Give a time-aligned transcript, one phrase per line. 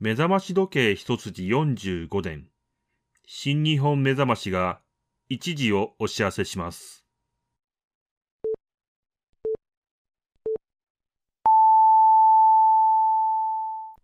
[0.00, 2.46] 目覚まし時計一筋45年。
[3.26, 4.78] 新日本目覚ましが
[5.28, 7.04] 一時をお知らせします。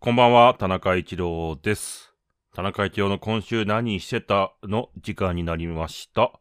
[0.01, 2.12] こんばんは、田中一郎です。
[2.56, 6.32] 田中一郎の今週何してたの時間になりました。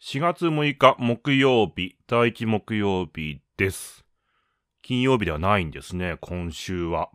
[0.00, 4.06] 4月6日木曜日、第一木曜日です。
[4.80, 7.10] 金曜日ではないんですね、今週は。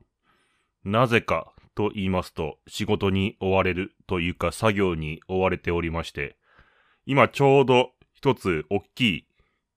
[0.84, 6.38] なぜかと言いますと、仕事に追われるというか作業に追われておりまして、
[7.06, 9.28] 今ちょうど一つ大きい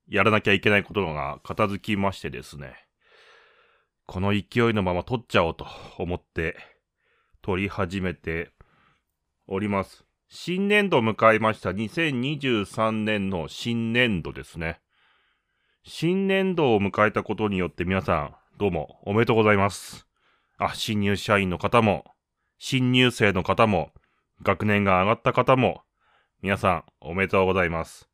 [0.07, 2.75] やらなきゃいけないことが片付きましてですね、
[4.05, 5.65] この勢いのまま撮っちゃおうと
[5.97, 6.57] 思って
[7.41, 8.51] 撮り始めて
[9.47, 10.03] おります。
[10.27, 14.79] 新年度を迎えました2023年の新年度ですね。
[15.83, 20.14] 新年度を迎えたことによって皆さんどうもおめでとうございます。
[20.57, 22.05] あ、新入社員の方も、
[22.57, 23.91] 新入生の方も、
[24.41, 25.81] 学年が上がった方も、
[26.41, 28.09] 皆さんおめでとうございます。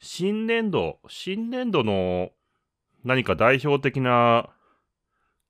[0.00, 2.30] 新年度、新年度の
[3.04, 4.48] 何か代表的な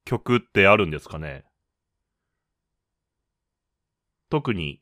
[0.05, 1.45] 曲ってあるんですかね？
[4.31, 4.81] 特に、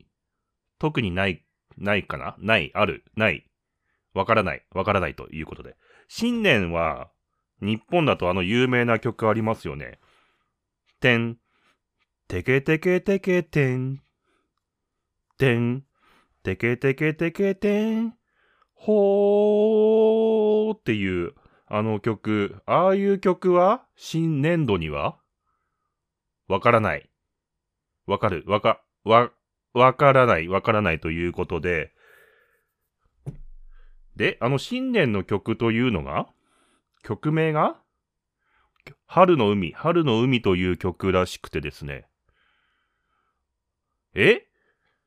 [0.78, 1.44] 特にない、
[1.76, 2.36] ないかな？
[2.38, 3.46] ない、ある、ない。
[4.14, 5.76] わからない、わからないということで。
[6.08, 7.10] 新年は、
[7.60, 9.98] 日本だとあの有名な曲ありますよね。
[11.00, 11.38] てん、
[12.28, 14.02] てけてけてけてん、
[15.38, 15.84] てん、
[16.42, 18.14] てけてけてけてん、
[18.74, 20.76] ほー。
[20.76, 21.34] っていう、
[21.66, 25.18] あの曲、ああいう曲は新年度には？
[26.48, 27.10] わからない。
[28.06, 29.30] わかる、わか、わ、
[29.72, 31.92] わからない、わからないということで、
[34.14, 36.28] で、あの新年の曲というのが、
[37.02, 37.82] 曲名が、
[39.06, 42.06] 春の海、春の海という曲らしくてですね。
[44.14, 44.46] え？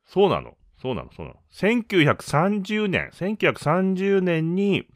[0.06, 0.58] そうなの？
[0.82, 1.12] そうなの？
[1.12, 4.88] そうなの ?1930 年、1930年に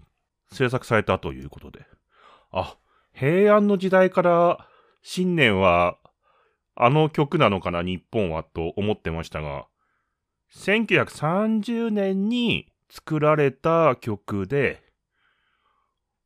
[0.51, 1.85] 制作されたということで。
[2.51, 2.77] あ、
[3.13, 4.67] 平安の時代から
[5.01, 5.97] 新年は
[6.75, 9.67] あの曲なのかな、日本はと思ってましたが、
[10.55, 14.81] 1930年に作られた曲で、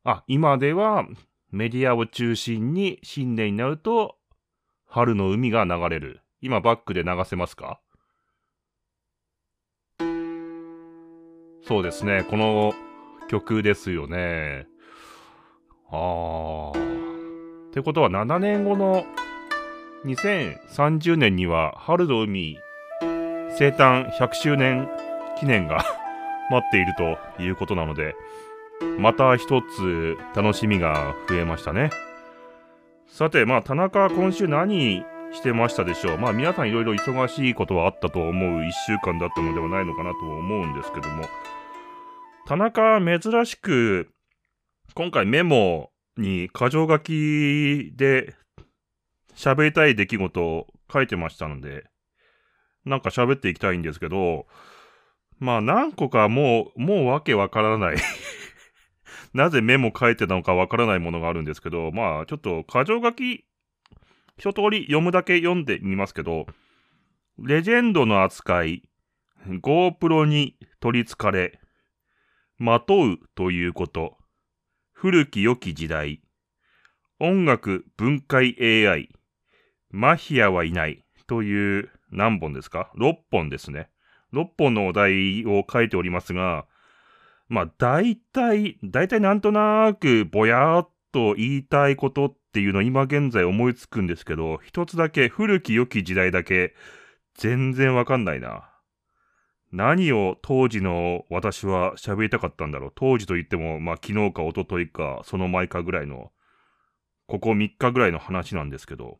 [0.04, 1.06] あ、今では
[1.50, 4.16] メディアを中心に新年になると
[4.86, 6.20] 春の海が流れる。
[6.40, 7.80] 今バックで流せますか？
[11.62, 12.72] そうですね、この
[13.28, 14.66] 曲ですよね。
[15.90, 17.68] あー。
[17.68, 19.04] ってことは7年後の
[20.06, 22.58] 2030年には春の海
[23.50, 24.88] 生誕100周年
[25.38, 25.84] 記念が
[26.50, 28.16] 待っているということなので、
[28.98, 31.90] また一つ楽しみが増えましたね。
[33.06, 36.18] さて、まあ、田中は今週何してましたでしょう？
[36.18, 41.24] まあ、皆さんいろいろ忙しいことはあったと思う一週間だったのではないのかなと思うんですけども、
[42.46, 44.10] 田中は珍しく、
[44.94, 48.34] 今回メモに箇条書きで
[49.34, 51.84] 喋りたい出来事を書いてましたので、
[52.84, 54.46] なんか喋っていきたいんですけど、
[55.38, 57.96] まあ何個かもう、もうわけわからない
[59.34, 63.44] なぜメモ書いてたのかわからないものがあるんですけど、まあちょっと箇条書き、
[64.38, 66.46] 一通り読むだけ読んでみますけど、
[67.38, 68.82] レジェンドの扱い、
[69.46, 71.60] GoPro に取りつかれ、
[72.56, 74.16] まとうということ、
[74.92, 76.20] 古き良き時代、
[77.20, 79.10] 音楽分解 AI、
[79.90, 83.90] マフィアはいないという何本ですか ?6 本ですね。
[84.32, 86.66] 6本のお題を書いておりますが、
[87.48, 96.74] まあ大体、大体なんとなくぼやーっと言いたいことっていうのを今現在思いつくんですけど、一つだけ古き良き時代だけ
[97.34, 98.68] 全然わかんないな。
[99.70, 102.92] 何を当時の私は喋りたかったんだろう。
[102.94, 106.32] 当時と言っても、まあ昨日か一昨日かその前かぐらいの、
[107.26, 109.18] ここ3日ぐらいの話なんですけど、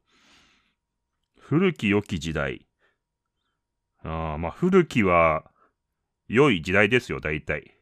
[1.38, 2.66] 古き良き時代。
[4.02, 5.50] あ、まあ古きは
[6.28, 7.77] 良い時代ですよ、大体。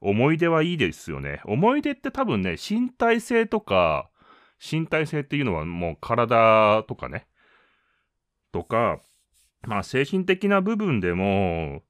[0.00, 1.40] 思い出はいいですよね。
[1.44, 4.10] 思い出って多分ね、身体性とか、
[4.60, 7.26] 身体性っていうのはもう体とかね、
[8.52, 9.00] とか、
[9.66, 11.82] まあ精神的な部分でも、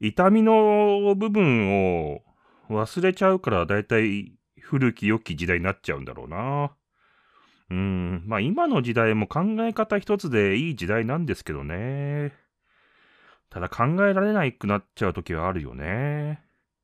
[0.00, 2.22] 痛みの部分を
[2.70, 6.72] 忘れちゃうから大体古き良き時代になっちゃうんだろうな。
[7.70, 12.32] うん、まあ今の時代も考え方一つでいい時代なんですけどね。
[13.50, 16.42] ただ考えられないくなっちゃう時はあるよね。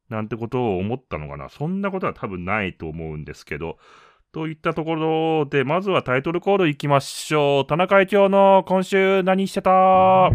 [0.08, 1.48] なんてことを思ったのかな。
[1.48, 3.78] そんなことは多分ないと思うんですけど、
[4.32, 7.66] といったところで、まずはタイトルコールいきましょう。
[7.66, 10.30] 田中会長の今週何してた？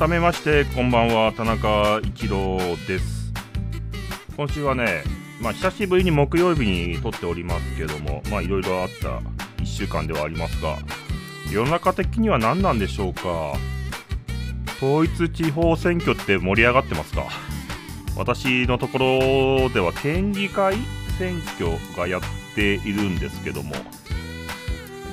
[0.00, 2.56] 改めましてこんばんは田中一郎
[2.88, 3.30] です。
[4.34, 5.04] 今週はね
[5.42, 9.18] まあ久しぶりに木曜日に撮っておりますけどもまあいろいろあった
[9.62, 10.78] 1週間ではありますが
[11.52, 13.52] 世の中的には何なんでしょうか。
[14.78, 17.26] 統一地方選挙って盛り上がってますか。
[18.16, 20.76] 私のところでは県議会
[21.18, 22.22] 選挙がやっ
[22.54, 23.74] ているんですけども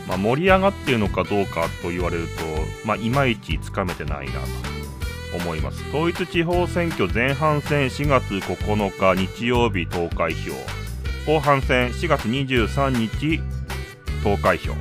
[0.07, 2.44] まあ、盛り上がっているのかどうかと言われると、
[2.86, 5.83] まあ、いまいちつかめてないなと思います。
[5.89, 10.54] 統一地方選挙前半戦4月9日日曜日投開票。
[11.25, 13.42] 後半戦4月23日
[14.24, 14.74] 投開票。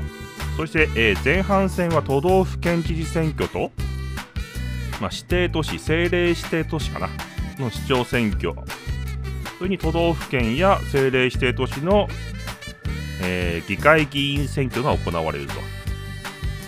[0.57, 3.73] そして、えー、前半戦は都道府県知事選挙と、
[5.01, 7.09] まあ、指定都市政令指定都市かな
[7.59, 8.55] の市長選挙。
[9.59, 12.07] それに都道府県や政令指定都市の
[13.27, 15.55] えー、議会議員選挙が行われると。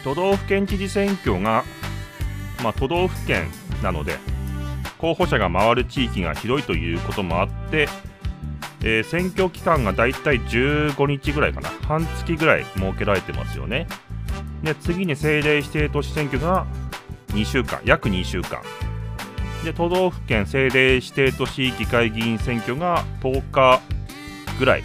[0.05, 1.65] 都道府県知事選挙が、
[2.63, 3.49] まあ、都道府県
[3.83, 4.17] なので、
[4.99, 7.89] 候補者が回る地域が広いということもあって、
[8.81, 13.87] えー、選挙期間がだいたい15日ぐらいかな、半月ぐらい設けられてますよね。
[14.63, 16.67] で、次に政令指定都市選挙が
[17.29, 18.61] 2週間、約2週間。
[19.65, 23.81] で、都道府県政令指定都市議会議員選挙が10日
[24.59, 24.83] ぐらい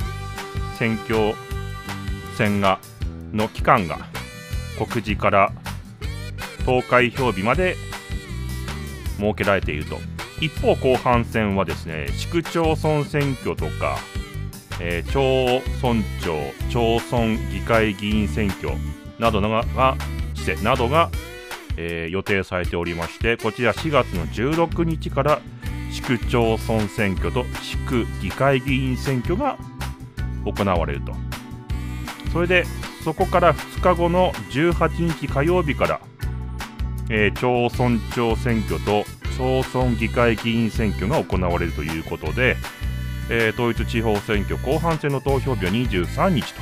[0.77, 1.33] 選挙
[2.33, 2.79] 選が
[3.31, 3.99] の期間が
[4.77, 5.51] 告示から
[6.65, 7.75] 投開票日まで
[9.17, 9.97] 設けられていると。
[10.43, 13.97] 一方後半戦はですね市区町村選挙とか、
[14.81, 16.37] えー、町村長
[16.69, 18.71] 町村議会議員選挙
[19.19, 19.63] などが
[20.61, 21.09] などが、
[21.77, 25.39] えー、予定されておりましてこちら4月の16日から
[25.89, 29.57] 市区町村選挙と市区議会議員選挙が
[30.43, 31.22] 行われると。
[32.33, 32.65] それで
[33.03, 36.01] そこから2日後の18日火曜日から、
[37.09, 39.05] えー、町村長選挙と
[39.37, 42.55] 町村議会議員選挙が行われるということで、
[43.29, 46.53] えー、統一地方選挙後半戦の投票日は23日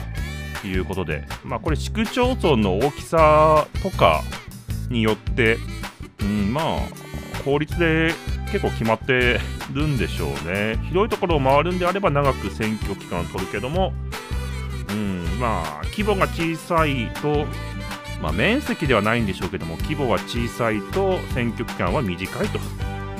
[0.62, 4.22] ということで、まあ、これ市区町村の大きさとか
[4.90, 5.58] によって、
[6.22, 6.80] うん、まあ
[7.46, 8.14] 法律で
[8.52, 9.40] 結構決まって
[9.74, 10.78] るんでしょうね。
[10.90, 13.94] 広いところを回るんであれば長く選挙期間を取るけども
[15.42, 17.46] まあ規模が小さいと
[18.22, 22.58] まあ、面積ではないんでしょうけども規模は小さいと選挙期間は短いと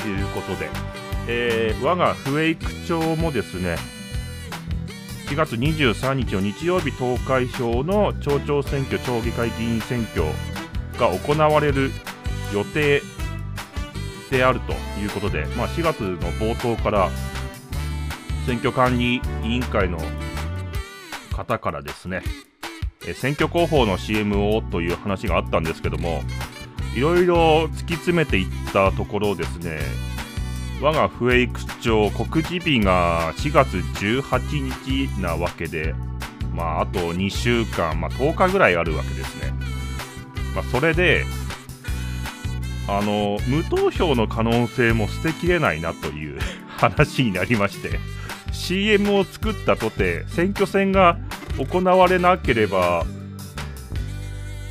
[0.08, 0.70] いうことで、
[1.28, 3.78] えー、我が笛育町もですね
[5.28, 10.24] 4月23日の日曜日投開票の町長選挙町議会議員選挙
[11.00, 11.90] が行われる
[12.54, 13.02] 予定
[14.30, 17.10] であるということで、まあ、4月の冒頭から
[18.46, 19.98] 選挙管理委員会の
[21.42, 22.22] 方からですね、
[23.08, 26.22] え選挙広報の CM をという話があったんですけども、
[26.96, 29.80] いろいろ突き詰めていったところですね、
[30.82, 35.96] 我が笛育町告示日が4月18日なわけで、
[36.54, 39.54] まあ、あと2週間、まあ、10日ぐらいあるわけですね。
[40.54, 41.26] まあ、それで、
[42.88, 48.00] あの、無投票の可能性も捨てきれないなという話になりまして、
[48.52, 51.18] CM を作ったとて選挙戦が
[51.58, 53.06] 行われなければ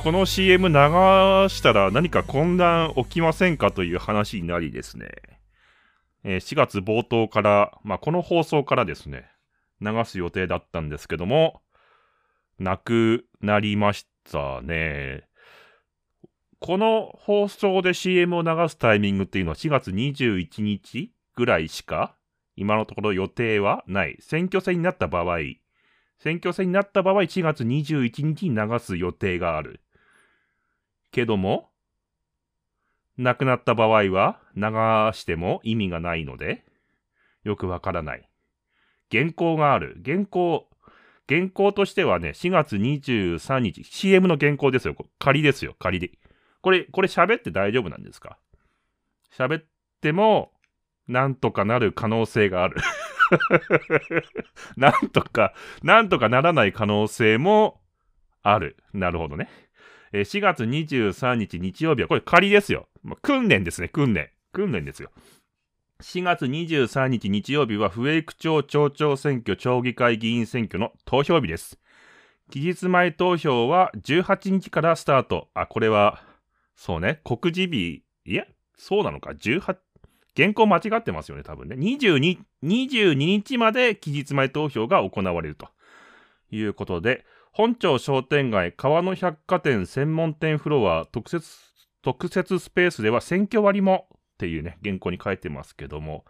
[0.03, 5.09] この CM 流したら何か混乱起きませんかという話になりですね、
[6.23, 9.29] えー、4月冒頭から、まあ、この放送からですね、
[9.79, 11.61] 流す予定だったんですけども、
[12.57, 15.27] なくなりましたね。
[16.59, 22.15] この放送で CM を流すタイミングっていうのは4月21日ぐらいしか
[22.55, 24.17] 今のところ予定はない。
[24.19, 25.37] 選挙戦になった場合、
[26.23, 29.81] 選挙戦になった場合、1月21日に流す予定がある。
[31.11, 31.71] けども、
[33.17, 34.61] 亡くなった場合は流
[35.17, 36.63] しても意味がないので、
[37.43, 38.29] よくわからない。
[39.11, 39.99] 原稿がある。
[40.05, 40.69] 原稿、
[41.27, 44.95] 原稿としてはね、4月23日、CM の原稿ですよ。
[45.17, 46.11] 仮ですよ、仮で。
[46.61, 48.37] これ、これ喋って大丈夫なんですか？
[49.35, 49.63] 喋っ
[50.01, 50.51] ても、
[51.07, 52.77] なんとかなる可能性がある
[54.77, 57.81] なんとか、なんとかならない可能性も
[58.43, 58.77] ある。
[58.93, 59.49] なるほどね。
[60.13, 62.87] え4月23日日曜日は、これ仮ですよ。
[63.03, 64.29] ま訓練ですね、訓練。
[64.51, 65.11] 訓練ですよ。
[66.01, 71.79] 4月23日日曜日は不営区町町長選挙町議会議員選挙の投票日です。
[72.49, 75.49] 期日前投票は18日からスタート。
[75.53, 76.21] あ、これは、
[76.75, 78.45] そうね、告示日、いや、
[78.75, 79.77] そうなのか、18、
[80.35, 81.75] 原稿間違ってますよね、多分ね。
[81.75, 85.69] 22、22日まで期日前投票が行われると
[86.51, 91.49] いうことで、本町商店街川の百貨店専門店フロア特設、
[92.01, 96.25] 特設スペースでは選挙割もっていうね、原稿に書いてますけども、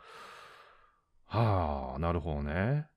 [1.27, 2.87] はあ、なるほどね。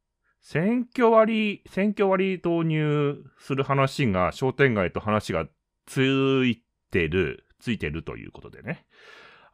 [0.41, 5.47] 選挙割、選挙割導入する話が、商店街と話が
[5.87, 8.87] ついてる、ついてるということでね。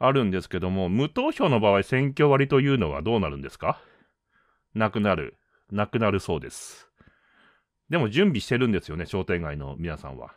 [0.02, 3.80] あるんですけども、無投票の場合、選挙割というのはどうなるんですか？
[4.74, 5.36] なくなる。
[5.70, 6.88] なくなるそうです。
[7.90, 10.34] でも準備してるんですよね、商店街の皆さんは。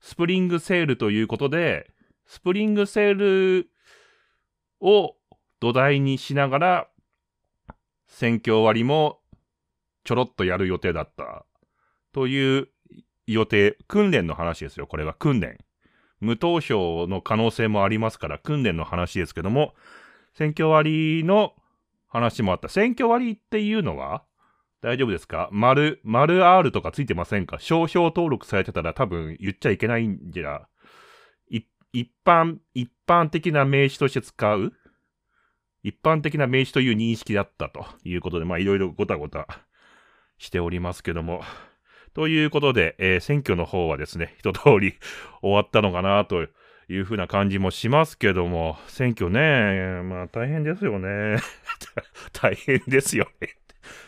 [0.00, 1.90] スプリングセールということで、
[2.26, 3.70] スプリングセール
[4.80, 5.14] を
[5.60, 6.88] 土台にしながら、
[8.08, 9.20] 選挙割も
[10.04, 11.46] ちょろっとやる予定だった。
[12.12, 12.68] という
[13.26, 14.86] 予定、訓練の話ですよ。
[14.88, 15.58] これは訓練。
[16.20, 19.74] 無投票の可能性もありますから、訓練の話ですけども、
[20.34, 21.54] 選挙割の
[22.08, 22.68] 話もあった。
[22.68, 24.22] 選挙割っていうのは
[24.80, 25.48] 大丈夫ですか？
[25.52, 27.58] 丸、丸 R とかついてませんか？
[27.60, 30.68] 商標登録されてたら多分言っちゃいけないんじゃ、
[31.92, 34.72] 一般、一般的な名詞として使う？
[35.82, 39.46] 一般的な名詞という認識だったということで、まあいろいろごたごた
[40.36, 41.42] しておりますけども。
[42.14, 44.94] ということで、えー、選挙の方はですね、 一通り
[45.42, 46.46] 終わったのかなと
[46.88, 51.36] いうふうな感じもしますけども、選挙ね、まあ大変ですよね。
[52.32, 53.54] 大変ですよね。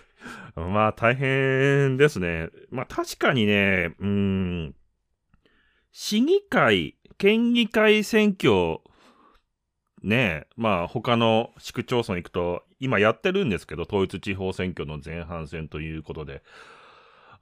[0.57, 2.49] まあ大変ですね。
[2.71, 4.75] まあ確かにね、うん、
[5.93, 8.81] 市議会、県議会選挙
[10.03, 16.43] ね、まあ他の市区町村行くと、今やってるんですけど、統一地方選挙の前半戦ということで、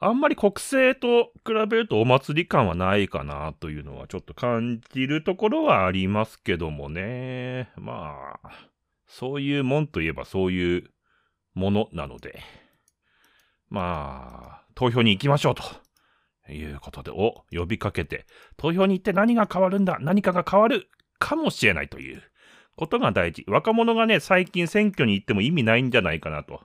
[0.01, 7.71] あんまり国政と比べるとお祭り感はないかなというのはちょっと感じるところはありますけどもね。
[7.77, 8.51] まあ、
[9.07, 10.85] そういうもんといえばそういう
[11.55, 12.41] ものなので、
[13.69, 18.27] まあ、投票に行きましょうということで、を呼びかけて、
[18.57, 20.89] 投票に行って何が変わるんだ何かが変わる
[21.19, 22.23] かもしれないという
[22.77, 23.45] ことが大事。
[23.49, 26.63] 若者がね、最近選挙に行っても意味ないんじゃないかなと。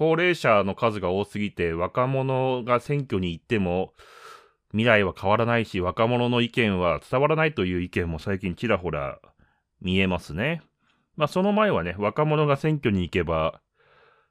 [0.00, 3.92] 高齢者の数が多すぎて、若者が選挙に行っても、
[4.70, 9.18] 未来は変わらないし、若者の意見は伝わらないという意見も最近ちらほら
[9.82, 10.62] 見えますね。
[11.16, 13.60] まあその前はね、若者が選挙に行けば、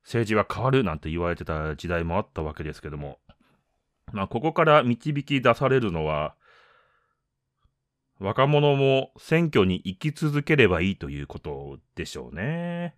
[0.01, 3.19] 政治は変わるなんて言われてた時代もあったわけですけども、
[4.11, 6.33] まあここから導き出されるのは、
[8.17, 12.95] 若者も選挙に行き続ければいいということでしょうね。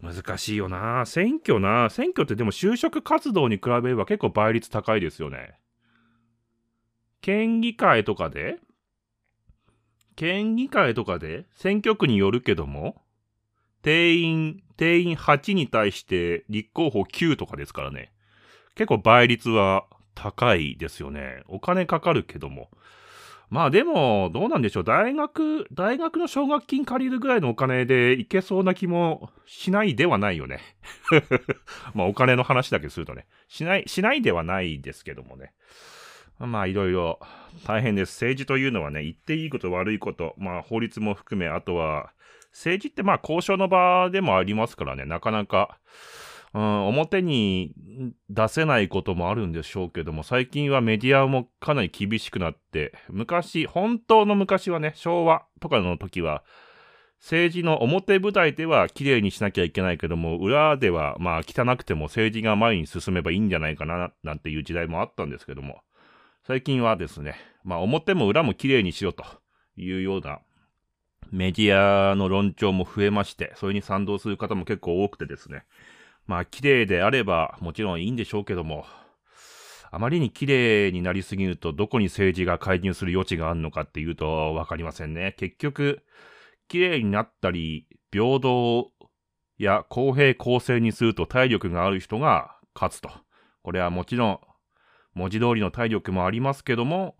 [0.00, 1.04] 難しいよな。
[1.06, 1.88] 選挙な。
[1.90, 5.58] 選挙ってでも就職活動に比べれば結構倍率高いですよね。
[7.20, 8.58] 県議会とかで
[10.16, 13.02] 県議会とかで選挙区によるけども、
[13.82, 18.12] 定員、定員8に対して立候補9とかですからね。
[18.74, 21.42] 結構倍率は高いですよね。
[21.48, 22.70] お金かかるけども。
[23.48, 24.84] まあでも、どうなんでしょう。
[24.84, 30.60] 大学、大学の奨学金借りるぐらいのお金でいけそうな気もしないではないよね。
[31.94, 33.26] まあお金の話だけするとね。
[33.48, 35.52] しない、しないではないですけどもね。
[36.38, 37.20] まあいろいろ
[37.64, 38.16] 大変です。
[38.16, 42.12] 政治というのはね、言っていいこと悪いこと、まあ法律も含め、あとは、
[42.50, 45.78] 政治ってまあ交渉の場でもありますからね、なかなか、
[46.54, 47.74] うん、表に
[48.30, 56.44] 出せないこともあるんでしょうけども、最近はメディアもかなり厳しくなって、昔、本当の昔はね、昭和とかの時は、
[57.18, 65.80] 政治の表舞台では綺麗にしなきゃいけないけども、裏ではまあ汚くても政治が前に進めばいいんじゃないかな、なんていう時代もあったんですけども、
[66.46, 69.24] 最近はですね、まあ表も裏も綺麗にしろと
[69.76, 70.40] いうような
[71.32, 75.64] メディアの論調も増えまして、それに賛同する方も結構多くてですね、
[76.26, 78.84] まあ、綺麗であればもちろんいいんでしょうけども、
[79.90, 85.34] あまりに綺麗になりすぎると、どこに政治が介入する余地があるのかっていうとわかりませんね。
[85.38, 86.02] 結局、
[86.68, 88.90] 綺麗になったり、平等
[89.58, 93.10] や公平公正にすると体力がある人が勝つと。
[93.62, 94.40] これはもちろん、
[95.14, 97.16] 文字通りの体力もありますけども、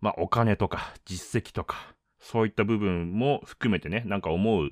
[0.00, 4.70] まあ、お金とか実績とか、そういった部分も含めてね、なんか思う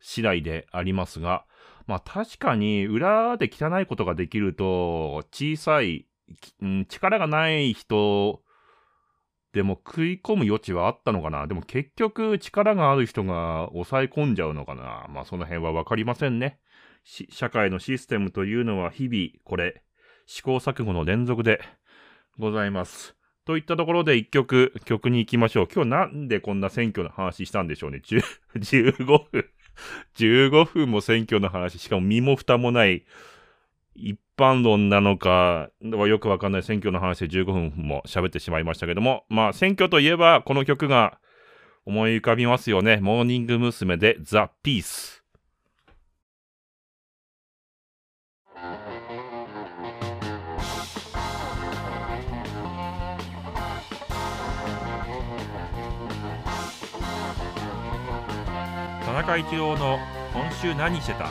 [0.00, 1.46] 次第でありますが、
[1.86, 6.06] まあ確かに裏で汚いことができると、小さい、
[6.62, 8.42] うん、力がない人
[9.52, 16.58] でも食い込む余地はあったのかなでも結局力がある人が抑え込んじゃうのかなまあその辺はわかりませんね。
[17.04, 19.82] 社会のシステムというのは日々これ
[20.26, 21.60] 試行錯誤の連続で
[22.38, 23.14] ございます。
[23.44, 25.68] といったところで一曲、曲に行きましょう。
[25.72, 28.00] 今日なんでこんな選挙の話したんでしょうね。
[28.56, 29.50] 15分
[30.16, 33.04] 15分も選挙の話、しかも身も蓋もない
[33.94, 41.18] 一般論なのかはよくわかんない選挙の話で15分も喋ってしまいましたけども、まあ選挙といえばこの曲が
[41.86, 42.98] 思い浮かびますよね。
[43.00, 43.96] モーニング娘。
[43.96, 45.23] でザ・ピース。
[59.26, 59.98] 中一郎の
[60.34, 61.30] 今週何してた？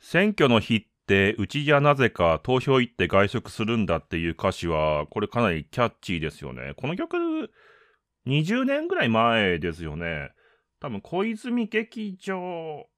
[0.00, 6.74] 選挙の日ってうちじゃなぜか投票行って外食するんだっていう歌詞はこれかなりキャッチーですよね。
[6.76, 7.16] この曲
[8.26, 10.32] 20年ぐらい前ですよね。
[10.80, 12.88] 多分小泉劇場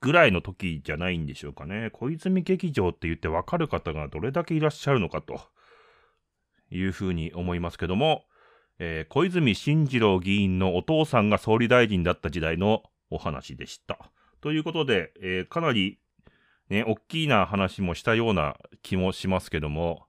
[0.00, 1.90] ぐらいの時じゃないんでしょうかね。
[1.92, 5.40] 小泉劇場って言ってわかる方がどれだけいらっしゃるのかと
[6.70, 8.26] いうふうに思いますけども、
[8.78, 13.98] えー、小泉進次郎議員のお父さんが総理大臣だった時代のお話でした。
[14.40, 15.98] ということで、えー、かなり
[16.70, 20.06] ね、大きいな話もしたような気もしますけども、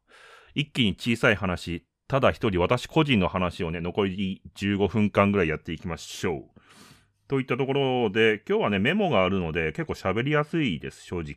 [0.56, 6.44] 一気に小さい話、ただ一人私個人の話をね、残り15分間ぐらいやっていきましょう。
[7.28, 11.36] といったところで、今日はね、メモがあるので結構喋りやすいです、正直。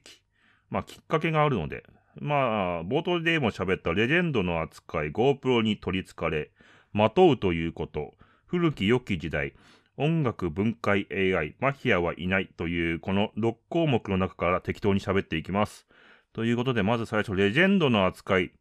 [0.71, 1.85] まあ、きっかけがあるので。
[2.21, 6.51] まあ、冒頭でも喋ったレジェンドの扱い、GoPro に取り憑かれ、
[6.93, 8.15] まとうということ、
[8.47, 9.55] 古き良き時代、
[9.97, 15.87] 音楽分解 AI、マフィアはいないというこの6項目の中から適当に喋っていきます。
[16.33, 18.53] ということで、まず最初、レジェンドの扱い。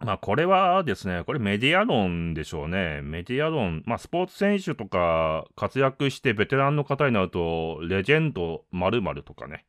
[0.00, 3.00] まあ、これはですね、これメディア論でしょうね。
[3.02, 3.82] メディア論。
[3.86, 9.66] まあ、スポーツ選手とか活躍してベテランの方になると、レジェンド〇〇とかね、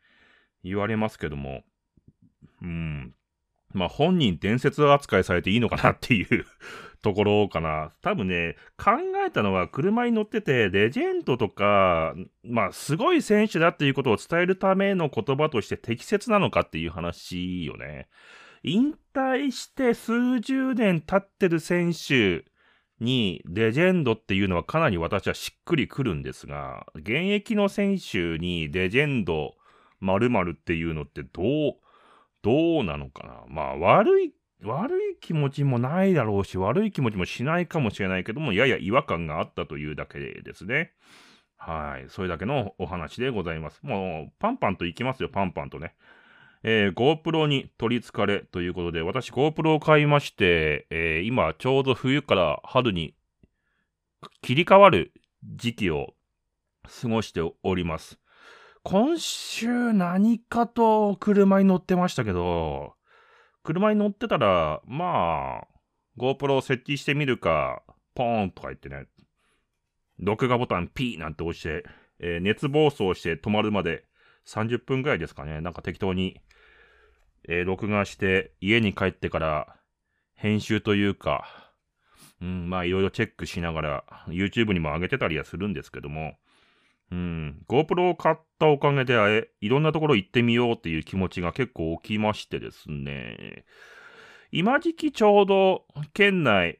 [0.63, 1.63] 言われますけども、
[2.62, 3.13] うん。
[3.74, 6.46] まあ、本人伝説扱いされていいのかなっていう
[7.01, 7.92] ところかな。
[8.01, 8.92] 多分ね、考
[9.25, 18.07] えたのは車に乗ってて、レジェンドとか、まあ、すごい選手だっていうことを伝えるための言葉として適切なのかっていう話よね。
[18.64, 22.44] 引退して数十年経ってる選手
[23.00, 29.55] にレジェンドっていうのはかなり私はしっくりくるんですが、現役の選手にレジェンド
[30.01, 31.46] 〇〇っていうのってどう、
[32.42, 40.91] どうなのかなまあ悪い悪い気持ちもないだろうし、悪い気持ちもしないかもしれないけども、やや違和感があったというだけですね。
[41.57, 42.09] はい。
[42.09, 43.79] それだけのお話でございます。
[43.83, 45.95] もう、パンパンといきますよ、パンパンとね。
[46.63, 53.15] えー、GoPro に取り憑かれということで、私 GoPro を買いまして、えー、今ちょうど冬から春に
[54.41, 56.13] 切り替わる時期を
[57.01, 58.19] 過ごしております。
[58.83, 62.95] 今週何かと車に乗ってましたけど、
[63.70, 65.68] 車に乗ってたら、まあ、
[66.18, 67.84] GoPro を設置してみるか、
[68.16, 69.05] ポーンとか言ってね、
[70.18, 71.86] 録画ボタン P なんて押して、
[72.20, 74.05] えー、熱暴走して止まるまで
[74.48, 75.62] 30分ぐらいですかね。
[75.62, 76.42] なんか適当に、
[77.48, 79.75] えー、録画して家に帰ってから
[80.34, 81.46] 編集というか、
[82.42, 86.34] うん、まあいろいろチェックしながら YouTube にも上げてたりはするんですけども、
[87.11, 87.61] うん。
[87.67, 93.65] GoPro を買ったおかげで、え、いろんなところ行ってみようっていう気持ちが結構起きましてですね。
[94.51, 96.79] 今時期ちょうど県内、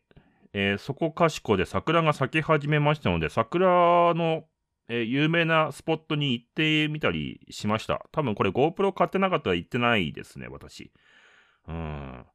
[0.54, 4.46] えー、そこかしこで桜が咲き始めましたので、桜の、
[4.88, 8.06] えー、有名なスポットに行ってみたりしました。
[8.12, 10.92] 多分これ GoPro 買ってなかったら行ってないですね、私。
[11.68, 12.26] うん。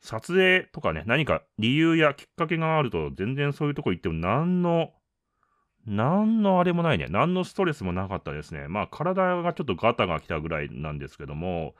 [0.00, 4.92] 撮影とかね、何か理由やきっかけがあると、全然そういうとこ行っても何の
[5.86, 7.06] 何のあれもないね。
[7.08, 8.68] 何のストレスもなかったですね。
[8.68, 11.74] まあ、体がちょっとガタが来たぐらいなんですけども、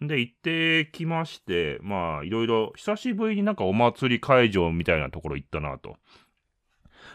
[0.00, 5.96] で、行ってきまして、まあ、いろいろ、久しぶりになんかお祭り会場みたいなところ行ったなと。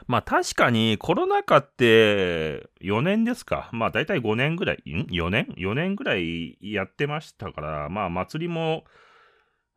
[0.08, 3.70] まあ、確かにコロナ禍って4年ですか。
[3.72, 8.84] まあ、だいたい5年ぐらい、ん ?4 年 ?4 年ぐらいやってましたから、まあ、祭りも、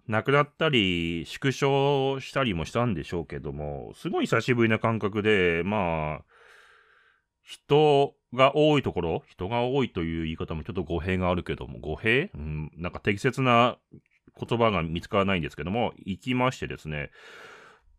[0.07, 6.34] なくなったり、縮小したりもしたんでしょうけども、すごい久しぶりな感覚で、まあ、
[7.45, 12.31] 人が多いところ、人が多いという言い方もちょっと語弊があるけども、語弊？
[12.35, 13.77] うん、なんか適切な
[14.41, 17.11] 言葉が見つからないんですけども、行きましてですね、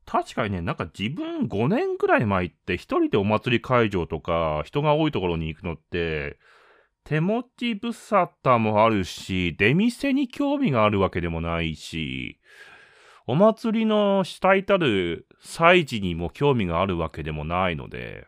[0.05, 6.37] 確かにね、なんか自分5年くらい前って一人でお祭り会場とか人が多いところに行くのって、
[7.03, 12.39] 手持ち無沙汰もあるし、出店に興味があるわけでもないし、
[13.27, 18.27] お祭りの主体たる祭事にも興味があるわけでもないので、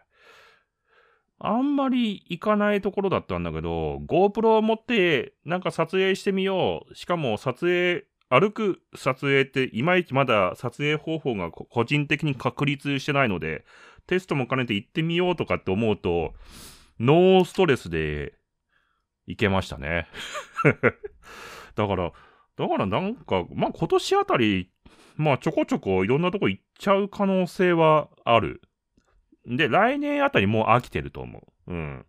[1.39, 6.95] あんまり行かないところだったんだけど、GoPro を持ってなんか撮影してみよう。
[6.95, 13.65] しかも撮影、歩く撮影っていまいちまだ撮影方法が個人的に確立してないので、
[14.07, 16.33] テストも兼ねて行ってみようとかって思うと、
[16.99, 18.33] ノーストレスで
[19.27, 20.07] 行けましたね。
[21.75, 22.11] だから、
[22.57, 24.71] だからなんか、まあ今年あたり、
[25.15, 28.61] まあちょこちょこいろんなとこ行っちゃう可能性はある。
[29.47, 31.73] で、来年あたりもう飽きてると思う。
[31.73, 32.05] うん。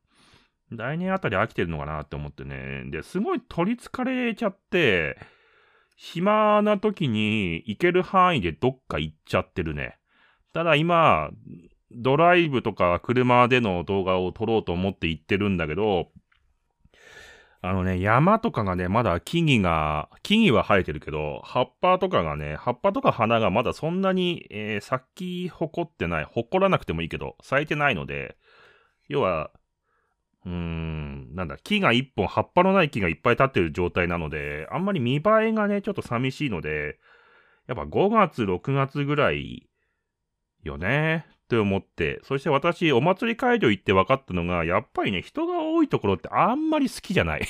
[0.70, 2.84] 来年あたり飽きてるのかなって思ってね。
[2.90, 5.18] で、すごい取り憑かれちゃって、
[5.96, 9.98] 暇な時に行ける範囲でどっか行っちゃってるね。
[10.52, 11.30] ただ今、
[11.90, 16.10] ドライブとか車での動画を撮ろうと思って行ってるんだけど、
[17.60, 28.36] あのね、山とかがね、まだ木々が、木々は生えてるけど、葉っぱとかがね、葉っぱとか花がまだそんなに、えー、咲き誇ってない、誇らなくてもいいけど、咲いてないので、
[29.08, 29.50] 要は、
[30.46, 36.98] うーん、なんだ、木が一本、葉っぱのない木がいっぱい立ってる状態なので、あんまり見栄えがね、ちょっと寂しいので、
[37.66, 39.68] やっぱ5月、6月ぐらい
[40.62, 41.26] よね。
[41.48, 47.48] って思って、そして私、お祭り会場行って分かったのが、やっぱりね、人が多いところってあんまり好きじゃない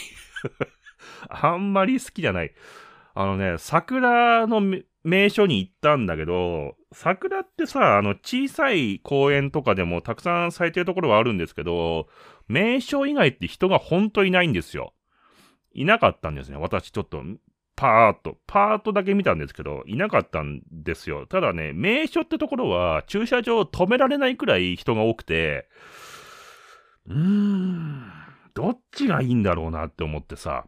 [1.29, 2.53] あんまり好きじゃない。
[3.15, 4.63] あのね、桜の
[5.03, 12.07] 名所に行ったんだけど、桜ってさ、あの、小さい公園とかでもたくさん咲いてるところはあるんですけど、
[12.47, 14.95] 名所以外って人が本当いないんですよ。
[15.73, 16.57] いなかったんですね。
[16.57, 17.25] 私ちょっと
[17.79, 21.29] パーッと、パーッとだけ見たんですけど、いなかったんですよ。
[21.29, 25.69] ただね、名所ってところは、駐車場止められないくらい人が多くて、
[27.07, 28.11] うーん、
[28.55, 30.67] どっちがいいんだろうなって思ってさ。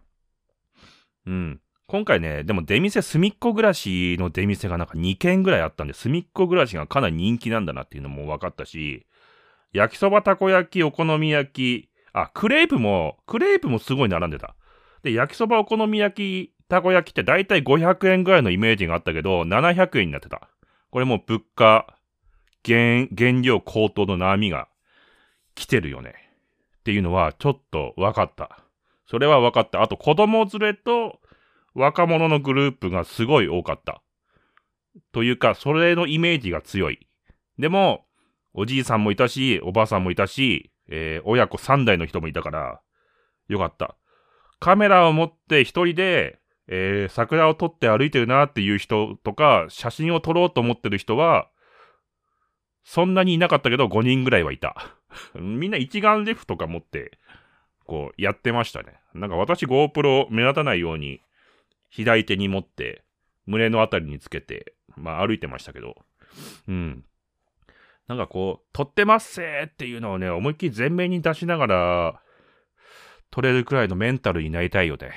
[1.26, 1.60] うん。
[1.88, 9.04] 今回ね、でも出店、すみっこ暮らしの出店がなんか2軒ぐらいあったんで、すみっこ暮らしがかなり人気なんだなっていうのも分かったし、
[9.72, 14.54] 焼きそば、たこ焼き、お好み焼き、あ、クレープも、クレープもすごい並んでた。
[15.02, 20.48] で、焼きそば、お好み焼き、たこ焼きってだいたい500円ぐらいのイメージがあったけど、700円になってた。
[20.90, 21.98] これもう物価、
[22.64, 24.68] 原、原料高騰の波が
[25.54, 26.14] 来てるよね。
[26.78, 28.64] っていうのはちょっと分かった。
[29.06, 29.82] それは分かった。
[29.82, 31.20] あと子供連れと
[31.74, 34.02] 若者のグループがすごい多かった。
[35.12, 37.06] というか、それのイメージが強い。
[37.58, 38.06] でも、
[38.54, 42.80] おじいさんもいたし、おばあさんもいたし、えー、親子3代の人もいたから、
[43.48, 43.96] よかった。
[44.58, 46.39] カメラを持って一人で
[46.72, 51.48] えー、桜を撮って歩いてるなっていう人とか、写真を撮ろうと思ってる人は、
[52.84, 54.96] そんなにいなかったけど5人ぐらいはいた。
[55.34, 57.18] みんな一眼レフとか持って、
[57.84, 59.00] こう、やってましたね。
[59.14, 61.20] なんか私 GoPro 目立たないように、
[61.88, 63.02] 左手に持って、
[63.46, 65.96] 胸のあたりにつけて、まあ歩いてましたけど、
[66.68, 67.04] うん。
[68.06, 72.22] なんかこう、撮ってますせーっていうのをね、思いっきり前面に出しながら、
[73.32, 75.12] 撮れるくらいのメンタルになりたいよね。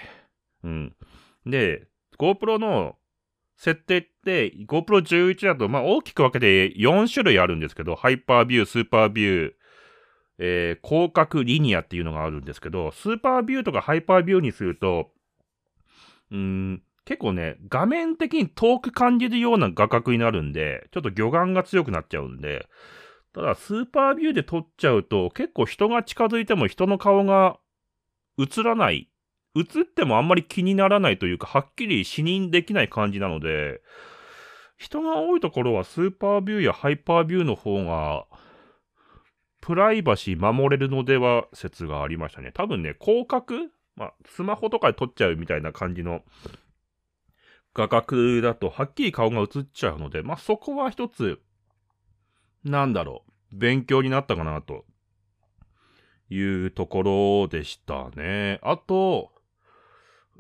[0.64, 0.96] うん。
[1.46, 2.96] で、GoPro の
[3.58, 9.54] 設定って GoPro11 だと、まあ大きく分けて4種類あるんですけど、ハイパービュー、スーパービュー、
[10.40, 15.12] えー、広角リニアっていうのがあるんですけど、スーパービューとかハイパービューにすると、
[16.32, 22.68] うん、結構ね、画面的に遠く感じるような画角になるんで、ちょっと魚眼が強くなっちゃうんで、
[23.34, 27.58] ただスーパービューで撮っちゃうと、結構人が近づいても人の顔が
[28.38, 29.10] 映らない
[29.56, 33.82] 映ってもあんまり気にならないというか、はっきり視認できない感じなので、
[34.78, 38.26] 人が多いところはスーパービューやハイパービューの方が、
[39.62, 42.52] プライバシー守れるのでは説がありましたね。
[42.54, 43.56] 多分ね、広角
[43.96, 46.22] まあ、スマホとかで撮っちゃうみたいな感じの
[47.74, 51.40] 画角だと、はっきり顔が映っちゃうので、まあ、そこは一つ、
[52.64, 54.86] なんだろう、勉強になったかなと
[56.30, 58.60] いうところでしたね。
[58.64, 59.33] あと、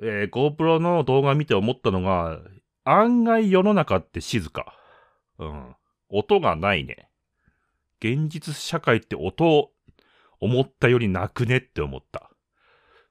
[0.01, 2.39] えー、GoPro の動画見て思ったのが、
[2.83, 4.75] 案外世の中って静か。
[5.39, 5.75] うん。
[6.09, 7.09] 音がないね。
[7.99, 9.71] 現実社会って音を、
[10.39, 12.29] 思ったよりなくねって思った。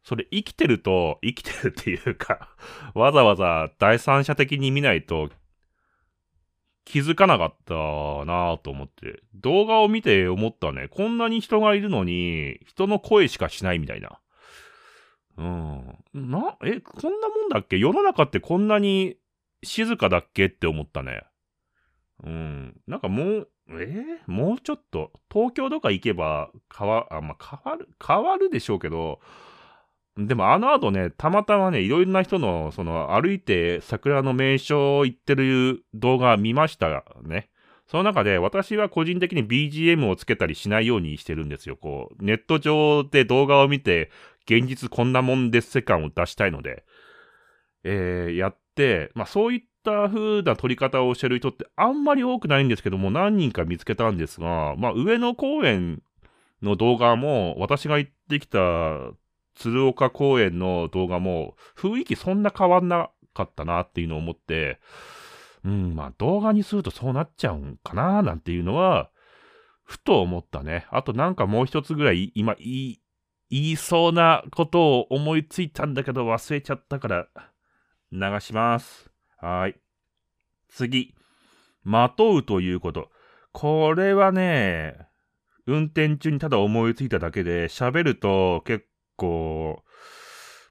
[0.05, 2.55] それ生きてると、生きてるっていうか
[2.93, 5.31] わざわざ第三者的に見ないと
[6.85, 7.75] 気づかなかった
[8.27, 9.23] なぁと思って。
[9.35, 10.89] 動画を見て思ったね。
[10.89, 14.19] こんなに人がいるのに、人の声しかしないみたいな。
[15.37, 15.99] うん。
[16.15, 17.79] な、え、こんなもんだっけ？
[17.79, 19.17] 世の中ってこんなに
[19.63, 21.23] 静かだっけって思ったね。
[22.25, 22.81] うん。
[22.87, 24.21] なんかもう、え？
[24.29, 29.21] ー、もうちょっと、東京とか行けば変わ、あ、まあ、変わる、変わるでしょうけど、
[30.19, 37.49] でもあの後ね、たまたまね、いろいろな人の、その、歩いて桜の名所を行ってる動画見ましたね。
[37.87, 41.77] その中で私は個人的に BGM をつけたりしないようにしてるんですよ。
[41.77, 44.11] こう、ネット上で動画を見て、
[44.47, 46.85] 現実こんなもんです世感を出したいので、
[47.85, 56.03] えー、やって、まあそういった風な撮り方をしてる人ってあんまり多くないんですけども、何人か見つけたんですが、まあ上野公園
[56.63, 58.59] の動画も、私が行ってきた
[59.55, 64.81] 鶴岡公園の動画も、雰囲気そんな変わんなかったなっていうのを思って、
[65.65, 69.11] うん、まあ動画にするとそうなっちゃうんかななんていうのは、
[69.85, 70.87] ふと思ったね。
[70.91, 73.02] あとなんかもう一つぐらい今言い、
[73.53, 77.29] 言いそうなことを思いついたんだけど忘れちゃったから
[78.11, 79.11] 流します。
[79.37, 79.77] はい。
[80.69, 81.15] 次。
[81.85, 83.11] まとうということ。
[83.53, 85.07] これはね、
[85.67, 88.87] 運転中にただ思いついただけで、喋ると結
[89.17, 89.83] 構、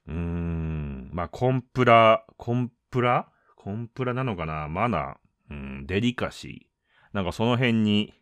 [0.08, 3.28] うーん、まあ、コンプラ、コンプラ？
[3.54, 4.66] コンプラなのかな？
[4.66, 5.14] マナー、
[5.50, 7.14] うん、デリカシー。
[7.14, 8.12] なんかその辺に、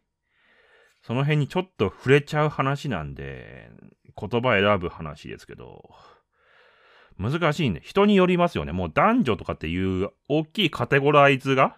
[1.02, 3.70] その辺にちょっと触れちゃう話なんで、
[4.20, 5.90] 言葉選ぶ話ですけど、
[7.18, 7.80] 難しいね。
[7.84, 8.72] 人によりますよね。
[8.72, 11.76] もう男女とかっていう大きいカテゴライズが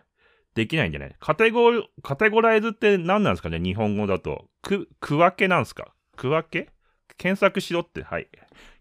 [0.55, 1.17] できないんじゃない？
[1.19, 1.71] カテゴ、
[2.03, 3.59] カテゴライズって何なんですかね？
[3.59, 4.49] 日本語だと。
[4.63, 5.95] く、区分けなんですか？
[6.17, 6.71] 区分け？
[7.17, 8.29] 検索しろって、はい。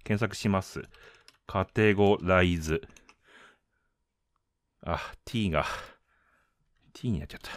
[0.03, 0.83] 検索します。
[1.47, 2.81] カテゴライズ。
[4.83, 5.65] あ、t が、
[6.93, 7.51] t になっちゃった。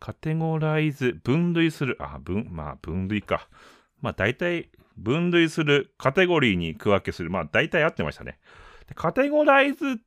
[0.00, 1.96] カテゴライズ、分類する。
[2.00, 3.48] あ、分、まあ分類か。
[4.00, 7.30] まあ大体、分類する、カテゴリーに区分けする。
[7.30, 8.38] まあ大体合ってましたね。
[8.94, 10.00] カテゴライズ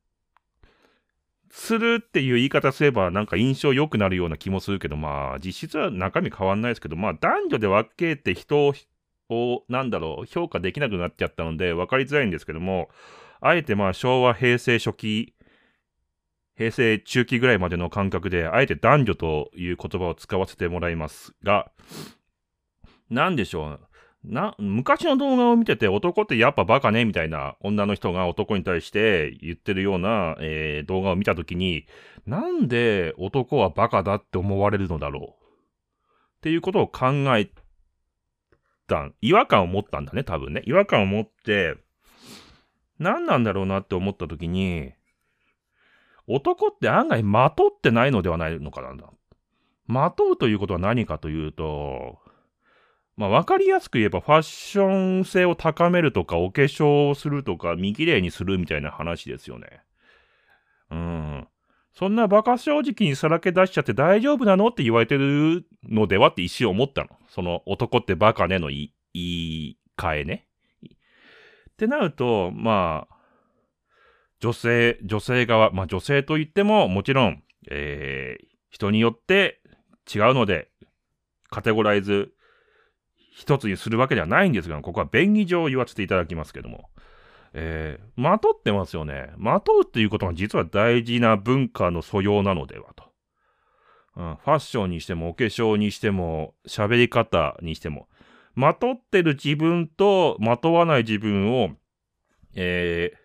[1.50, 8.72] するっていう言い方すればなんか印象良くなるような気もするけど、まあ実質は中身変わんないですけど、まあ男女で分けて人
[9.28, 12.88] を、なんだろう、評価できなくなっちゃったので分かりづらいんですけども、
[13.40, 15.34] あえてまあ昭和、平成初期、
[16.56, 21.70] 平成中期ぐらいまでの感覚で、あえて男女という言葉を使わせてもらいますが、
[23.10, 23.80] なんでしょう。
[24.24, 31.86] な、昔の動画を見てて男ってやっぱバカねみたいな女の人が男に対して言ってるような、えー、動画を見たときに、
[32.26, 35.46] なんで男はバカだって思われるのだろう？
[36.38, 37.06] っていうことを考
[37.36, 37.50] え
[38.86, 40.62] た、違和感を持ったんだね、多分ね。
[40.66, 41.76] 違和感を持って、
[42.98, 44.92] 何なんだろうなって思ったときに、
[46.28, 49.06] 男って案外まとってないのではないのかなんだ。
[49.86, 52.18] まとうということは何かというと、
[53.16, 59.82] まあ、わかりやすく言えば、ファッション性を高めるとか、お化粧をするとか、見綺麗にするみたいな話ですよね。
[60.90, 61.48] うん。
[61.94, 67.10] そんな馬鹿正直にさらけ出しちゃって大丈夫なのって言われてるのではって一瞬思ったの。
[67.28, 70.46] その男ってバカねの言い換えね。
[70.82, 73.16] ってなると、まあ、
[74.40, 79.60] 女性、女性側、まあ女性と言ってももちろん、えー、人によって
[80.12, 80.70] 違うので、
[81.50, 82.32] カテゴライズ
[83.34, 86.90] 一つにするわけではないんですが、ここは便宜上言わせていただきますけども。
[87.54, 89.30] えー、まとってますよね。
[89.36, 93.04] まとうっていうことが実は大事な文化の素養なのではと。
[94.16, 98.08] うん、ファッションにしても、お化粧にしても、喋り方にしても、
[98.54, 101.70] まとってる自分とまとわない自分を、
[102.54, 103.18] えー、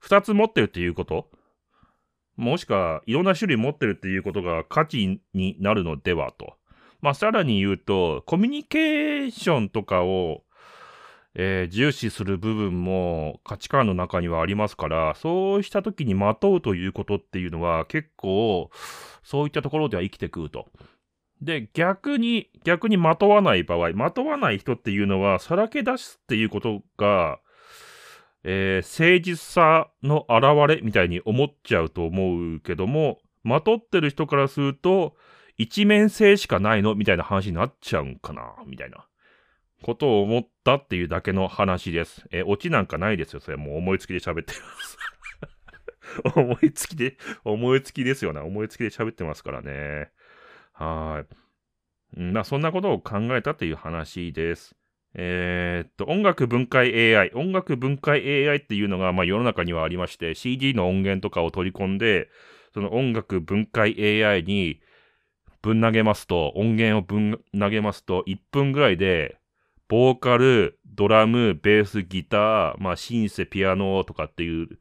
[0.00, 1.30] 二つ持ってるっていうこと
[2.36, 6.56] もしくは、いろんな種類持ってるっていうことが価値になるのではと。
[7.02, 10.44] まあ、さらに言うと、コミュニケーションとかを、
[11.34, 18.70] えー、重視する部分も価値観の中にはありますから、そうした時にまとうということっていうのは結構、
[19.24, 20.68] そういったところでは生きてくると。
[21.40, 27.40] で、逆に、逆にまとわない場合、まとわない人っていうのは、さらけ出すっていうことが、
[28.44, 35.16] えー、誠実さの表れみたいに思っちゃうと思うけども、まとってる人からすると、
[35.56, 36.94] 一面性しかないの？
[36.94, 38.54] みたいな話になっちゃうんかな？
[38.66, 39.06] みたいな
[39.82, 42.24] ことを思ったっていうだけの話です。
[42.30, 43.40] え、オチなんかないですよ。
[43.40, 44.98] それもう思いつきで喋ってます
[46.36, 48.40] 思いつきで、思いつきですよね。
[48.40, 50.10] 思いつきで喋ってますからね。
[50.72, 51.24] は
[52.16, 52.20] い。
[52.20, 54.76] まあ、そんなことを考えたっていう話です。
[55.14, 57.30] えー、っと、音楽分解 AI。
[57.34, 62.28] 音楽分解 AI っていうのが、まあ、世の中にはありまして、CD の音源とかを取り込んで、
[62.74, 64.80] その音楽分解 AI に、
[65.62, 69.38] ぶん投げますと、音源をぶん投げますと、1分ぐらいで、
[69.88, 74.78] ボーカル、ドラム、ベース、ギター、まあ、シンセ、ピアノとかっていう、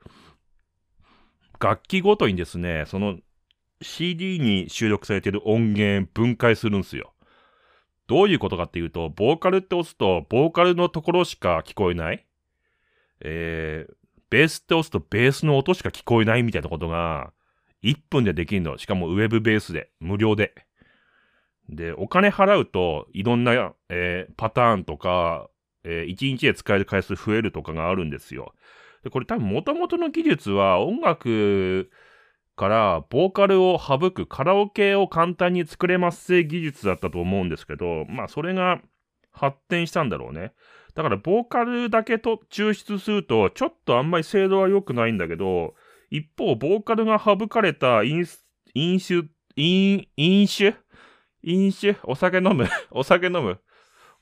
[1.59, 3.19] 楽器ごとにですね、その
[3.81, 7.13] CD に収録されている音源分解するんですよ。
[8.07, 12.25] どういうことかっていうと、ボーカルって押すと、ボーカルのところしか聞こえない。
[13.21, 13.93] えー、
[14.29, 17.31] ベースって押すとベースの音しか聞こえないみたいなことが、
[17.83, 18.77] 1分でできるの。
[18.77, 20.53] しかもウェブベースで、無料で。
[21.71, 25.49] で、お金払うと、いろんな、えー、パターンとか、
[25.83, 28.53] えー、1日で使える回数増えるとかがあるんですよ。
[29.03, 31.89] で、これ多分元々の技術は音楽
[32.55, 38.81] からボーカルを省くカラオケを簡単に作れます性技術だったと思うんですけど、まあそれが
[39.31, 40.53] 発展したんだろうね。
[40.93, 45.73] だからボーカルだけと抽出するとちょっとあんまり精度は良くないんだけど、
[46.09, 50.75] 一方ボーカルが省かれた飲酒、飲、飲酒
[51.43, 51.97] 飲酒？
[52.03, 52.67] お酒飲む？
[52.91, 53.59] お酒飲む？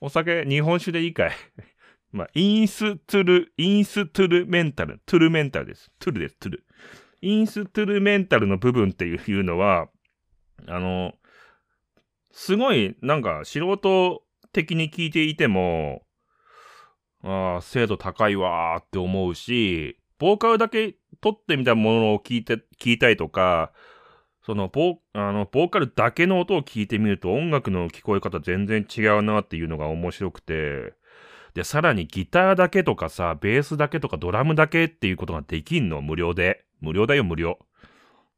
[0.02, 1.32] お酒、日本酒でいいかい？
[2.12, 5.92] まあ、インストゥル、インストゥルメンタル、トゥルメンタルです。
[6.00, 6.66] トゥルです、トゥル。
[7.22, 9.90] インストゥルメンタルの部分っていうのは、
[10.68, 11.14] あの、
[12.32, 16.04] すごい、なんか、素人的に聞いていても、
[17.24, 23.72] ああ、精度高いわーって思うし、ボーカルだけ撮ってみたものを聞いて、聞いたりとか、
[24.50, 30.96] そのボあのボーカルだけの音を聞いてみると音楽の聞こえ方全然違うなっていうのが面白くて、
[31.54, 36.02] で、さらにギターだけとかさ、ベースだけとかドラムだけっていうことができんの？
[36.02, 36.66] 無料で。
[36.82, 37.60] 無料だよ、無料。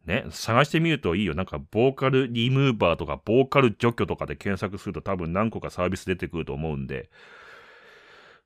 [0.05, 1.33] ね、探してみるといいよ。
[1.33, 7.09] なんか、ボーカルリムーバーとか、ボーカル除去とかで検索すると多分何個かサービス出てくると思うんで。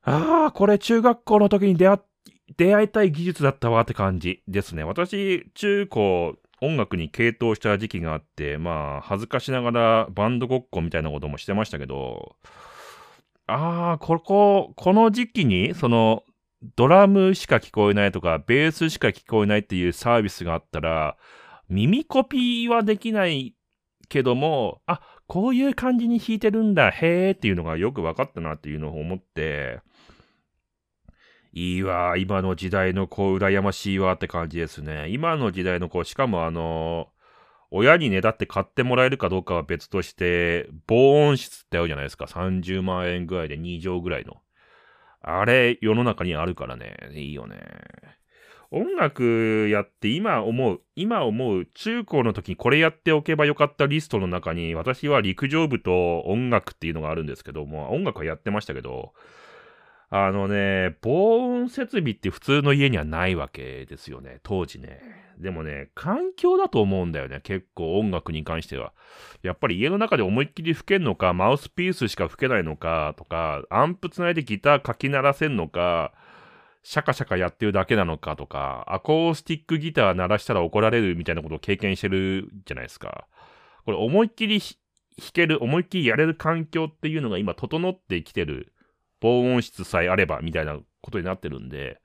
[0.02, 1.98] ああ、これ中学校の時に出会、
[2.56, 4.84] 出会いたい技術だったわって感じですね。
[4.84, 12.36] 私、中高、音楽に傾倒した時期があって、まあ、恥ずかしながらバンドごっこみたいなこともしてましたけど、
[13.46, 16.24] ああ、ここ、この時期に、その、
[16.74, 21.16] ドラムしか聞こえないとか、ベースしか聞こえないっていうサービスがあったら、
[21.68, 23.54] 耳コピーはできない
[24.08, 29.80] けども、あ、こういう感じに弾いてるんだ、へーっていうのがよく分かったなっていうのを思って、
[31.56, 35.08] いいわ、今の時代のこう、羨ましいわって感じですね。
[35.08, 37.08] 今の時代のこう、しかもあの、
[37.70, 42.26] 親にねだって買ってもらえるかどうかは別として、防音室ってあるじゃないですか。
[42.26, 44.36] 30万円ぐらいで2畳ぐらいの。
[45.22, 46.94] あれ、世の中にあるからね。
[47.14, 47.56] いいよね。
[48.70, 59.14] 音楽やって今思う、今思う中高の時にこれやっておけばよかったリストの中に私は陸上部と音楽っていうのがあるんですけども、音楽はやってましたけど、
[60.08, 65.00] あのね、防音設備って普通の家にはないわけですよね、当時ね。
[65.38, 68.92] でもね、環境だと思うんだよね、結構音楽に関しては。
[69.42, 76.12] やっぱり家の中で思いっきり吹けんのか、マウスピースしか吹けないのかとか、アンプつないでギターかき鳴らせんのか、
[76.82, 83.26] シャカシャカやってるだけなのかとか、アコースティックギター鳴らしたら怒られるみたいなことを経験してるじゃないですか。
[83.84, 84.76] これ思いっきり弾
[85.32, 88.72] ける、思いっきりやれる環境っていうのが今整ってきてる
[89.20, 92.00] 防音室さえあれば、みたいなことになってるんで、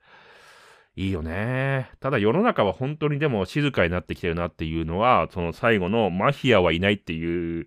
[0.94, 1.90] いいよね。
[2.00, 7.66] ただ世の中は本当にでも静かになってきてるなっていうのは、その最後のマフィアはいないっていう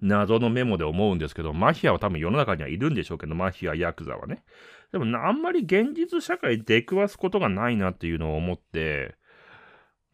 [0.00, 4.44] 謎のメモで思うんですけど、マフィアは多分世の中にはいるんでしょうけど、マフィア、ヤクザはね。
[4.92, 9.16] でもあんまり現実社会出くわすことがないなっていうのを思って、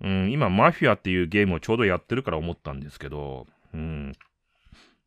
[0.01, 4.13] うん、今マフィアっていうゲームをちょうどやってるから思ったんですけど、うん、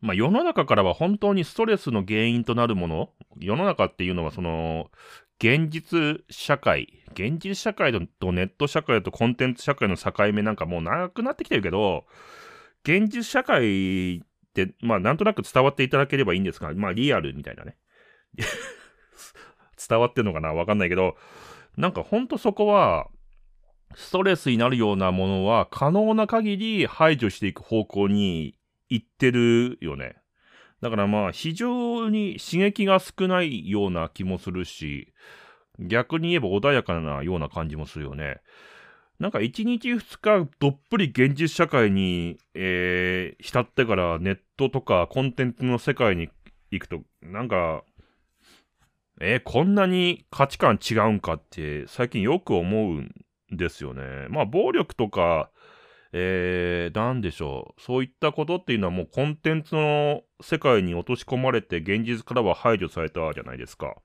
[0.04, 4.92] まあ世の中からは本当にストレスの原因となるもの、世の中っていうのはその、
[5.40, 12.04] 現実社会、現実社会とネット社会とコンテンツ社会の境目なんかもう長くなってきてるけど、
[12.84, 14.22] 現実社会っ
[14.54, 17.78] て、まあなんとなく伝わっていただければいいんですが、まあリアルみたいなね。
[19.88, 21.16] 伝わってんのかなわかんないけど、
[21.78, 23.08] なんかほんとそこは、
[23.96, 28.56] ストレスになるようなものは可能な限り排除していく方向に
[28.94, 30.16] 言ってるよね。
[30.82, 35.14] だからまあ非常に刺激が少ないような気もするし、
[35.80, 38.42] 逆に言えば穏やかなような感じもするよね。
[39.20, 46.30] なんか1日2日どっぷり現実社会に、えー、浸ってからネットとかコンテンツの世界に
[46.70, 47.84] 行くと、なんか、
[49.20, 53.10] えー、こんなに価値観違うんかって最近よく思うん
[53.50, 54.28] ですよね。
[54.30, 55.50] まあ暴力とか
[56.16, 57.82] えー、なんでしょう。
[57.82, 63.96] そういったことっていうのはもうコンテンツの世界に落とし込まれて現実からは排除されたじゃないですか。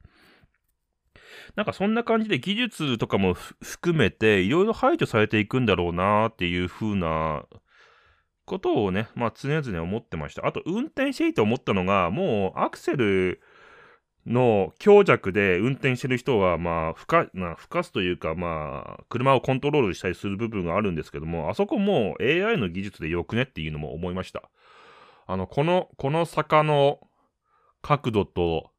[1.54, 7.44] なんかそんな感じで技術とかも含めていろいろ排除されていくんだろうなっていう風な
[8.46, 10.46] ことをね、まあ常々思ってました。
[10.46, 13.42] あと運転していて思ったのが、もうアクセル
[14.26, 24.50] の強弱で運転してる人は、まあ、ふか、まあ、ふかすというか、まあ、車をコントロールしたりする部分があるんですけども、あそこも AI の技術でよくねっていうのも思いました。
[25.26, 27.00] あの、この、この坂の
[27.82, 28.70] 角度と、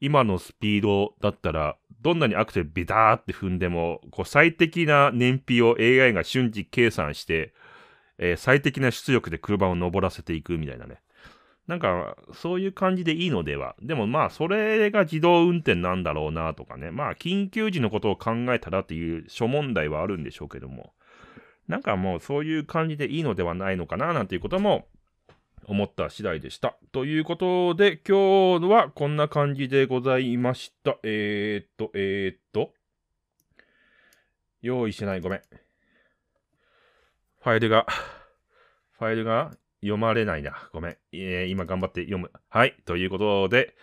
[0.00, 7.54] 今のスピードだったら、どんなにアクセルビターって踏んでも、こう最適な燃費を AI が瞬時計算して、
[8.18, 11.00] えー、最適な出力で車を登らせていくみたいなね。
[11.66, 13.74] なんか、そういう感じでいいのでは。
[13.80, 16.90] でもまあ、それが自動運転なんだろうなとかね。
[16.90, 20.92] まあ、緊急時のことを考えたらっていう諸問題はあるんでしょうけども。
[21.66, 24.86] なんかもう、そういう感じでいいのではないのかななんていうことも
[25.66, 26.76] 思った次第でした。
[26.92, 30.98] ということで、今日はこんな感じでございました。
[31.02, 32.72] えー、っと、えー、っと。
[34.60, 35.20] 用意してない。
[35.20, 35.40] ごめん。
[37.40, 37.86] ファイルが、
[38.98, 39.52] ファイルが
[39.84, 40.68] 読まれないな。
[40.72, 40.96] ごめん。
[41.12, 42.32] えー、今頑張って読む。
[42.48, 42.74] はい。
[42.86, 43.74] ということで、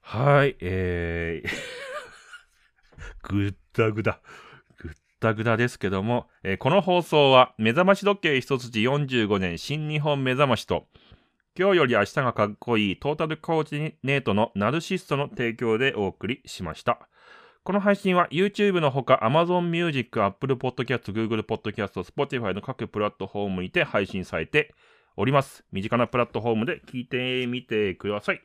[0.00, 0.56] はい。
[0.60, 1.50] えー、
[3.28, 4.20] ぐったぐだ。
[4.78, 10.88] ぐったぐだですけども、えー、この放送は、目覚まし時計一筋45年新日本目覚ましと、
[11.56, 17.08] 今日より明日がかっこいいトータルコーディネートのナルシストの提供でお送りしました。
[17.62, 24.74] この配信は YouTube のほか Amazon Music、Apple Podcast、Google Podcast、Spotify の各プラットフォームにて配信されて
[25.16, 25.64] おります。
[25.72, 28.42] 身近なプラットフォームで聞いてみてください。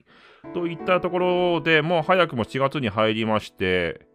[0.54, 4.06] といったところでもう早くも4月に入りまして、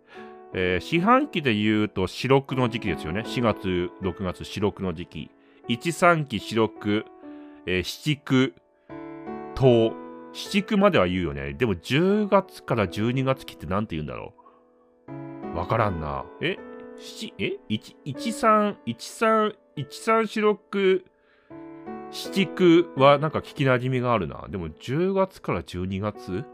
[0.55, 3.22] えー、四半期で言うと四六の時期ですよね。
[3.26, 5.30] 4月、6月四六の時期。
[5.66, 7.05] 一三期四六、
[7.66, 8.55] えー、七九、
[9.55, 9.92] 等。
[10.32, 11.55] 七九までは言うよね。
[11.55, 14.34] でも10月から12月期って何て言うんだろ
[15.55, 15.57] う。
[15.57, 16.24] わからんな。
[16.40, 16.57] え？
[16.98, 17.52] 七、え？
[17.68, 21.05] 一、一三、一三、一三四六、
[22.15, 24.47] 七九はなんか聞き馴染みがあるな。
[24.49, 26.45] でも10月から12月？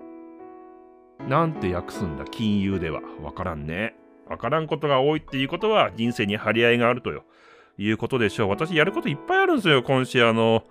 [1.28, 3.02] なんて訳すんだ、金融では。
[3.22, 3.94] わからんね。
[4.26, 7.10] わからんことが多いっていうことは人生に張り合いがあると。
[7.78, 8.48] いうことでしょう。
[8.50, 10.26] 私やることいっぱいあるんですよ、今週。
[10.26, 10.64] あの、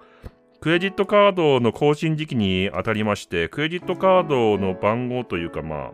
[0.61, 5.91] クレジットカードの更新時期に当たりまして、クレジットカードの番号というか、まあ、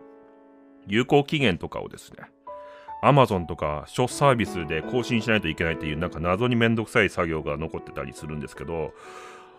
[0.86, 2.28] 有効期限とかをですね、
[3.02, 8.92] Amazon とか諸サービスで更新しないといけないっていうなんか謎にめんどくさい作業が残ってたりするんですけど、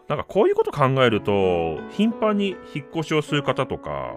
[0.08, 4.16] なんかこういうこと考えると、頻繁に引っ越しをする方とか、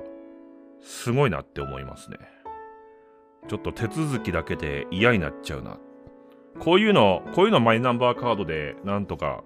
[0.81, 2.19] すごいなって思いますね。
[3.49, 5.79] ちょっと手続きだけで嫌になっちゃうな。
[6.59, 9.43] こういうの、こういうのマイナンバーカードでなんとか、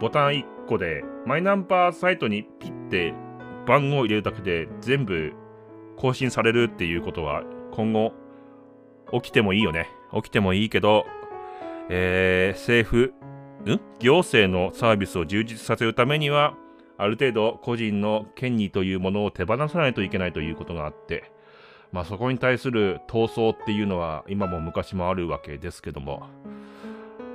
[0.00, 3.12] ボタン1個でマイナンバーサイトにピッて
[3.66, 5.34] 番号を入れるだけで全部
[5.98, 8.14] 更新されるっていうことは今後
[9.12, 9.88] 起きてもいいよね。
[10.14, 11.06] 起きてもいいけど、
[11.88, 13.14] えー、政府、
[13.70, 13.80] ん？
[13.98, 16.54] 行政のサービスを充実させるためには、
[16.98, 21.32] ある程度個人の権利というものを手放さないといけないということがあって、
[21.92, 26.26] まあそこに対する闘争っていうのは今も昔もあるわけですけども、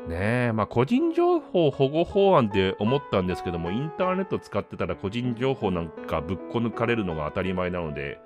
[0.07, 8.19] ねえ、まあ個人情報保護法案で思ったんですけども、インターネット使ってたら個人情報なんかぶっこ抜かれるのが当たり前なので、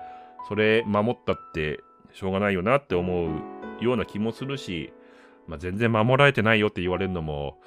[0.50, 1.80] それ守ったって
[2.14, 3.30] しょうがないよなって思う
[3.84, 4.94] ような気もするし、
[5.48, 7.58] まあ、全然守られてないよって言われるのも、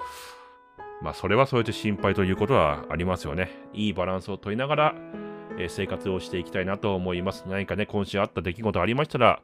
[1.01, 3.51] まあそれはそれで心配ということはありますよね。
[3.73, 4.95] いいバランスを取りながら、
[5.57, 7.45] えー、生活をしていきたいなと思います。
[7.47, 9.41] 何かね、今週あった出来事ありましたら、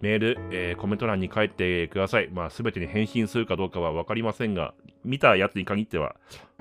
[0.00, 2.28] メール、えー、コメント欄に書いてください。
[2.32, 4.74] まあ、すべてに返信するかどうかはわかりませんが、
[5.04, 6.16] 見たやつに限っては、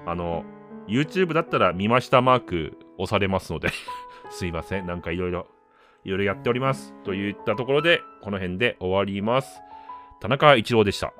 [0.05, 0.43] あの、
[0.87, 3.69] YouTube だったら見ましたマーク押されますので
[4.29, 4.85] すいません。
[4.85, 5.47] なんかいろいろ
[6.03, 6.93] いろいろやっております。
[7.03, 9.61] といったところで、この辺で終わります。
[10.19, 11.13] 田中一郎でした。